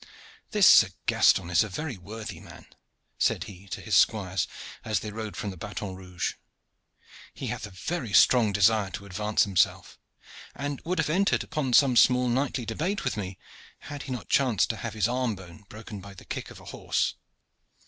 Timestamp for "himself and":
9.43-10.81